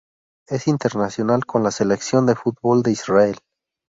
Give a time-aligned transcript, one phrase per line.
[0.47, 3.39] Es internacional con la selección de fútbol de Israel.